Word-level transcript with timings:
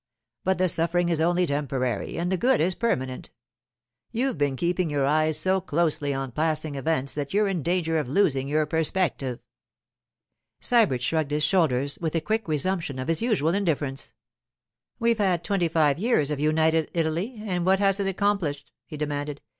But 0.43 0.57
the 0.57 0.67
suffering 0.67 1.09
is 1.09 1.21
only 1.21 1.45
temporary, 1.45 2.17
and 2.17 2.31
the 2.31 2.35
good 2.35 2.59
is 2.59 2.73
permanent. 2.73 3.29
You've 4.11 4.35
been 4.35 4.55
keeping 4.55 4.89
your 4.89 5.05
eyes 5.05 5.37
so 5.37 5.61
closely 5.61 6.11
on 6.11 6.31
passing 6.31 6.73
events 6.73 7.13
that 7.13 7.35
you're 7.35 7.47
in 7.47 7.61
danger 7.61 7.99
of 7.99 8.07
losing 8.09 8.47
your 8.47 8.65
perspective.' 8.65 9.43
Sybert 10.59 11.01
shrugged 11.03 11.29
his 11.29 11.43
shoulders, 11.43 11.99
with 12.01 12.15
a 12.15 12.19
quick 12.21 12.47
resumption 12.47 12.97
of 12.97 13.09
his 13.09 13.21
usual 13.21 13.53
indifference. 13.53 14.15
'We've 14.97 15.19
had 15.19 15.43
twenty 15.43 15.67
five 15.67 15.99
years 15.99 16.31
of 16.31 16.39
United 16.39 16.89
Italy, 16.95 17.39
and 17.45 17.63
what 17.63 17.77
has 17.77 17.99
it 17.99 18.07
accomplished?' 18.07 18.71
he 18.87 18.97
demanded. 18.97 19.39